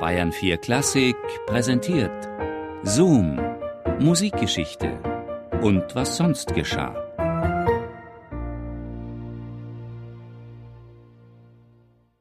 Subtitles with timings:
[0.00, 1.16] Bayern 4 Klassik
[1.46, 2.28] präsentiert
[2.84, 3.40] Zoom,
[3.98, 4.96] Musikgeschichte
[5.60, 6.94] und was sonst geschah.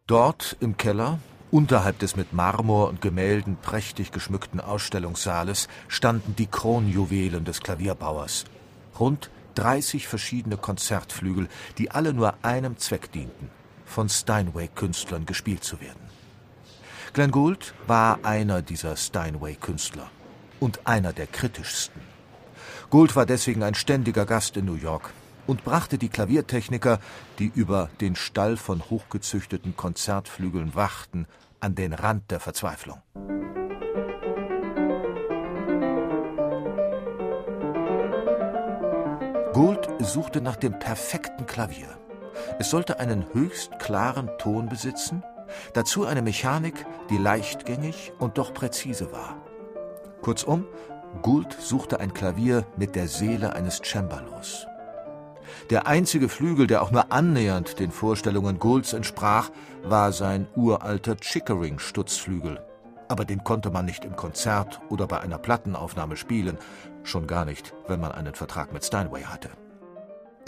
[0.07, 1.19] Dort im Keller,
[1.51, 8.45] unterhalb des mit Marmor und Gemälden prächtig geschmückten Ausstellungssaales, standen die Kronjuwelen des Klavierbauers.
[8.99, 11.47] Rund 30 verschiedene Konzertflügel,
[11.77, 13.51] die alle nur einem Zweck dienten,
[13.85, 16.16] von Steinway-Künstlern gespielt zu werden.
[17.17, 20.11] Glenn Gould war einer dieser Steinway-Künstler
[20.59, 21.99] und einer der kritischsten.
[22.91, 25.09] Gould war deswegen ein ständiger Gast in New York
[25.47, 26.99] und brachte die Klaviertechniker,
[27.39, 31.25] die über den Stall von hochgezüchteten Konzertflügeln wachten,
[31.59, 33.01] an den Rand der Verzweiflung.
[39.53, 41.97] Gould suchte nach dem perfekten Klavier.
[42.59, 45.23] Es sollte einen höchst klaren Ton besitzen,
[45.73, 49.35] dazu eine Mechanik, die leichtgängig und doch präzise war.
[50.21, 50.65] Kurzum,
[51.21, 54.67] Gould suchte ein Klavier mit der Seele eines Cembalos.
[55.69, 59.49] Der einzige Flügel, der auch nur annähernd den Vorstellungen Goulds entsprach,
[59.83, 62.59] war sein uralter Chickering-Stutzflügel.
[63.09, 66.57] Aber den konnte man nicht im Konzert oder bei einer Plattenaufnahme spielen,
[67.03, 69.49] schon gar nicht, wenn man einen Vertrag mit Steinway hatte.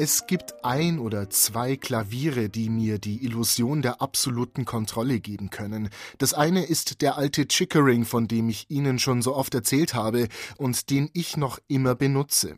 [0.02, 5.90] Es gibt ein oder zwei Klaviere, die mir die Illusion der absoluten Kontrolle geben können.
[6.20, 10.30] Das eine ist der alte Chickering, von dem ich Ihnen schon so oft erzählt habe
[10.56, 12.58] und den ich noch immer benutze.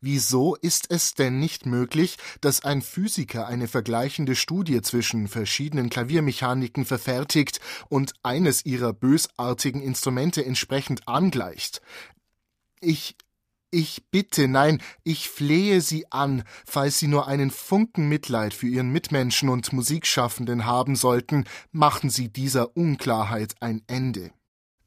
[0.00, 6.84] Wieso ist es denn nicht möglich, dass ein Physiker eine vergleichende Studie zwischen verschiedenen Klaviermechaniken
[6.84, 11.82] verfertigt und eines ihrer bösartigen Instrumente entsprechend angleicht?
[12.80, 13.14] Ich
[13.70, 18.90] ich bitte, nein, ich flehe Sie an, falls Sie nur einen Funken Mitleid für Ihren
[18.90, 24.32] Mitmenschen und Musikschaffenden haben sollten, machen Sie dieser Unklarheit ein Ende.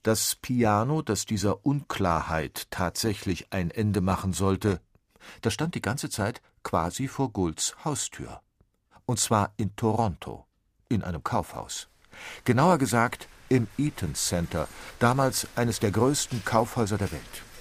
[0.03, 4.81] Das Piano, das dieser Unklarheit tatsächlich ein Ende machen sollte,
[5.41, 8.41] das stand die ganze Zeit quasi vor Goulds Haustür.
[9.05, 10.45] Und zwar in Toronto,
[10.89, 11.87] in einem Kaufhaus.
[12.43, 14.67] Genauer gesagt im Eaton Center,
[14.99, 17.52] damals eines der größten Kaufhäuser der Welt.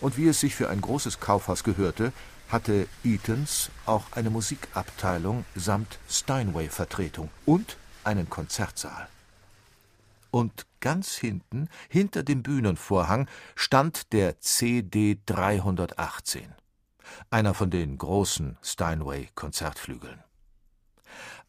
[0.00, 2.12] Und wie es sich für ein großes Kaufhaus gehörte,
[2.48, 9.08] hatte Eatons auch eine Musikabteilung samt Steinway-Vertretung und einen Konzertsaal.
[10.30, 16.54] Und ganz hinten, hinter dem Bühnenvorhang, stand der CD 318,
[17.30, 20.22] einer von den großen Steinway-Konzertflügeln.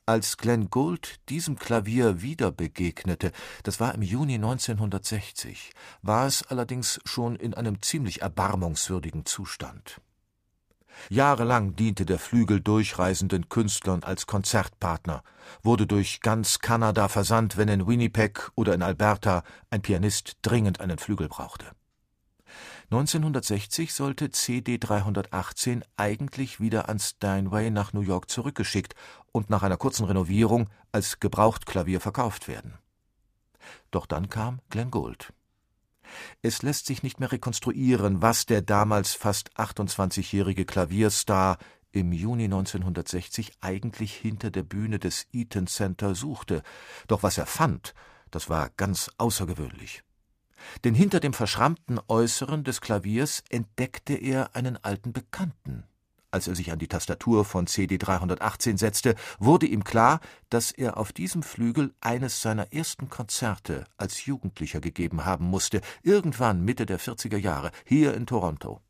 [0.08, 3.32] Als Glenn Gould diesem Klavier wieder begegnete,
[3.62, 10.02] das war im Juni 1960, war es allerdings schon in einem ziemlich erbarmungswürdigen Zustand.
[11.10, 15.24] Jahrelang diente der Flügel durchreisenden Künstlern als Konzertpartner,
[15.62, 20.98] wurde durch ganz Kanada versandt, wenn in Winnipeg oder in Alberta ein Pianist dringend einen
[20.98, 21.68] Flügel brauchte.
[22.92, 28.96] 1960 sollte CD 318 eigentlich wieder an Steinway nach New York zurückgeschickt
[29.32, 32.74] und nach einer kurzen Renovierung als Gebrauchtklavier verkauft werden.
[33.92, 35.32] Doch dann kam Glenn Gould.
[36.42, 41.60] Es lässt sich nicht mehr rekonstruieren, was der damals fast 28-jährige Klavierstar
[41.94, 46.62] im Juni 1960 eigentlich hinter der Bühne des Eaton Center suchte.
[47.08, 47.94] Doch was er fand,
[48.32, 50.04] das war ganz außergewöhnlich.
[50.84, 55.84] Denn hinter dem verschrammten Äußeren des Klaviers entdeckte er einen alten Bekannten.
[56.34, 60.96] Als er sich an die Tastatur von CD 318 setzte, wurde ihm klar, dass er
[60.96, 67.02] auf diesem Flügel eines seiner ersten Konzerte als Jugendlicher gegeben haben musste, irgendwann Mitte der
[67.02, 68.82] 40er Jahre, hier in Toronto.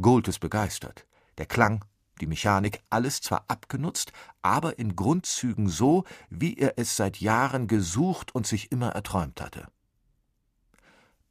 [0.00, 1.06] Gould ist begeistert.
[1.38, 1.84] Der Klang,
[2.20, 8.32] die Mechanik, alles zwar abgenutzt, aber in Grundzügen so, wie er es seit Jahren gesucht
[8.32, 9.66] und sich immer erträumt hatte.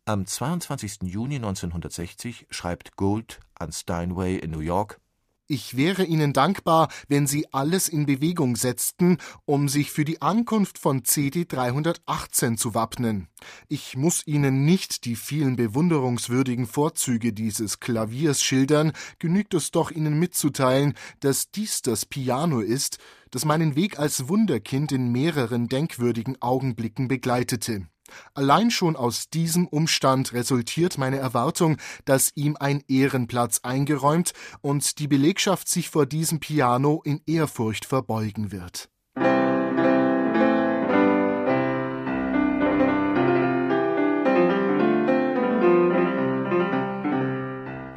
[0.07, 0.99] Am 22.
[1.03, 5.01] Juni 1960 schreibt Gould an Steinway in New York
[5.49, 10.77] ich wäre Ihnen dankbar, wenn Sie alles in Bewegung setzten, um sich für die Ankunft
[10.77, 13.29] von CD 318 zu wappnen.
[13.69, 20.19] Ich muss Ihnen nicht die vielen bewunderungswürdigen Vorzüge dieses Klaviers schildern, genügt es doch Ihnen
[20.19, 22.97] mitzuteilen, dass dies das Piano ist,
[23.31, 27.87] das meinen Weg als Wunderkind in mehreren denkwürdigen Augenblicken begleitete.
[28.33, 35.07] Allein schon aus diesem Umstand resultiert meine Erwartung, dass ihm ein Ehrenplatz eingeräumt und die
[35.07, 38.89] Belegschaft sich vor diesem Piano in Ehrfurcht verbeugen wird.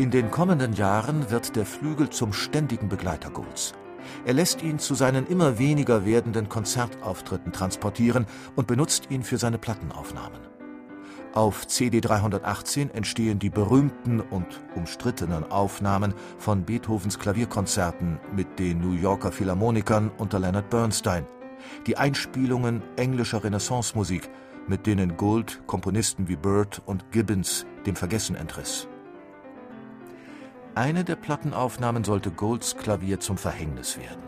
[0.01, 3.75] In den kommenden Jahren wird der Flügel zum ständigen Begleiter Goulds.
[4.25, 8.26] Er lässt ihn zu seinen immer weniger werdenden Konzertauftritten transportieren
[8.56, 10.41] und benutzt ihn für seine Plattenaufnahmen.
[11.32, 18.94] Auf CD 318 entstehen die berühmten und umstrittenen Aufnahmen von Beethovens Klavierkonzerten mit den New
[18.94, 21.25] Yorker Philharmonikern unter Leonard Bernstein,
[21.87, 24.29] die Einspielungen englischer Renaissancemusik,
[24.67, 28.88] mit denen Gould Komponisten wie Bird und Gibbons dem Vergessen entriss.
[30.76, 34.22] Eine der Plattenaufnahmen sollte Goulds Klavier zum Verhängnis werden.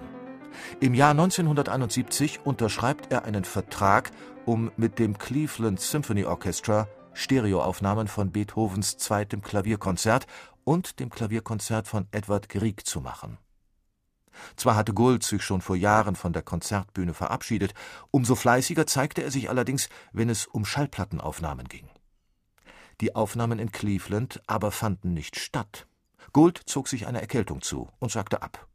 [0.81, 4.11] Im Jahr 1971 unterschreibt er einen Vertrag,
[4.45, 10.27] um mit dem Cleveland Symphony Orchestra Stereoaufnahmen von Beethovens zweitem Klavierkonzert
[10.65, 13.39] und dem Klavierkonzert von Edward Grieg zu machen.
[14.57, 17.73] Zwar hatte Gould sich schon vor Jahren von der Konzertbühne verabschiedet,
[18.11, 21.89] umso fleißiger zeigte er sich allerdings, wenn es um Schallplattenaufnahmen ging.
[23.01, 25.87] Die Aufnahmen in Cleveland aber fanden nicht statt.
[26.33, 28.67] Gould zog sich eine Erkältung zu und sagte ab.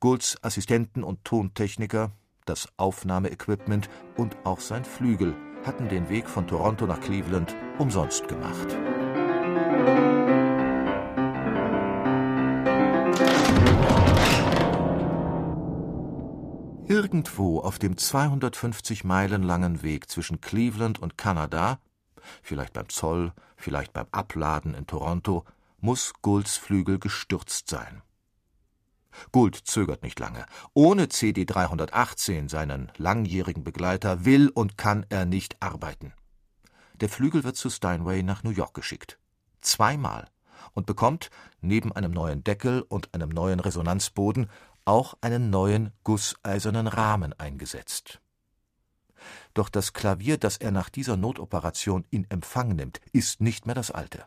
[0.00, 2.10] Goulds Assistenten und Tontechniker,
[2.44, 8.76] das Aufnahmeequipment und auch sein Flügel hatten den Weg von Toronto nach Cleveland umsonst gemacht.
[16.88, 21.78] Irgendwo auf dem 250 Meilen langen Weg zwischen Cleveland und Kanada,
[22.42, 25.44] vielleicht beim Zoll, vielleicht beim Abladen in Toronto,
[25.86, 28.02] muss Goulds Flügel gestürzt sein.
[29.30, 30.44] Gould zögert nicht lange.
[30.74, 36.12] Ohne CD 318, seinen langjährigen Begleiter, will und kann er nicht arbeiten.
[36.94, 39.20] Der Flügel wird zu Steinway nach New York geschickt.
[39.60, 40.28] Zweimal.
[40.74, 41.30] Und bekommt,
[41.60, 44.50] neben einem neuen Deckel und einem neuen Resonanzboden,
[44.86, 48.20] auch einen neuen gusseisernen Rahmen eingesetzt.
[49.54, 53.92] Doch das Klavier, das er nach dieser Notoperation in Empfang nimmt, ist nicht mehr das
[53.92, 54.26] alte.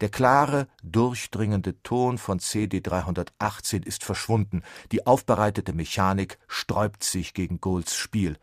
[0.00, 7.60] Der klare, durchdringende Ton von CD 318 ist verschwunden, die aufbereitete Mechanik sträubt sich gegen
[7.60, 8.36] Goulds Spiel.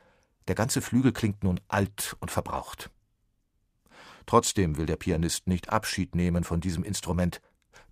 [0.47, 2.89] Der ganze Flügel klingt nun alt und verbraucht.
[4.25, 7.41] Trotzdem will der Pianist nicht Abschied nehmen von diesem Instrument.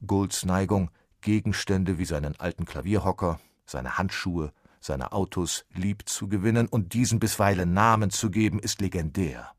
[0.06, 0.92] Goulds Neigung,
[1.22, 7.74] Gegenstände wie seinen alten Klavierhocker, seine Handschuhe, seine Autos lieb zu gewinnen und diesen bisweilen
[7.74, 9.52] Namen zu geben, ist legendär.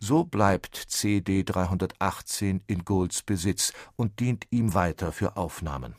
[0.00, 5.94] So bleibt CD 318 in Goulds Besitz und dient ihm weiter für Aufnahmen.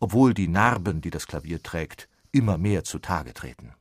[0.00, 3.74] Obwohl die Narben, die das Klavier trägt, immer mehr zutage treten.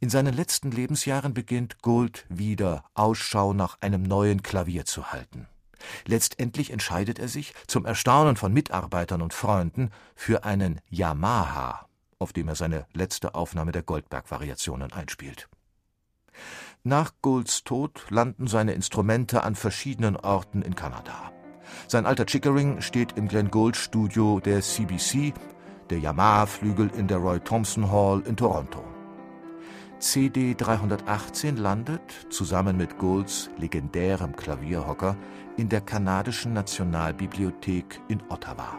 [0.00, 5.48] In seinen letzten Lebensjahren beginnt Gould wieder Ausschau nach einem neuen Klavier zu halten.
[6.06, 11.88] Letztendlich entscheidet er sich, zum Erstaunen von Mitarbeitern und Freunden, für einen Yamaha,
[12.18, 15.48] auf dem er seine letzte Aufnahme der Goldberg-Variationen einspielt.
[16.84, 21.30] Nach Goulds Tod landen seine Instrumente an verschiedenen Orten in Kanada.
[21.86, 25.32] Sein alter Chickering steht im Glenn Gould Studio der CBC,
[25.90, 28.82] der Yamaha-Flügel in der Roy Thompson Hall in Toronto.
[30.00, 35.16] CD 318 landet, zusammen mit Goulds legendärem Klavierhocker,
[35.56, 38.76] in der kanadischen Nationalbibliothek in Ottawa.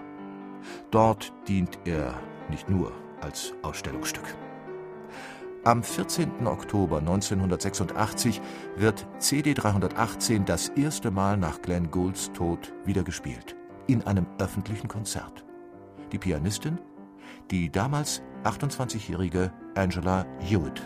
[0.91, 2.19] Dort dient er
[2.50, 2.91] nicht nur
[3.21, 4.35] als Ausstellungsstück.
[5.65, 6.45] Am 14.
[6.45, 8.42] Oktober 1986
[8.75, 13.56] wird CD 318 das erste Mal nach Glenn Goulds Tod wieder gespielt.
[13.88, 15.45] In einem öffentlichen Konzert.
[16.12, 16.80] Die Pianistin?
[17.50, 20.81] Die damals 28-jährige Angela Hewitt.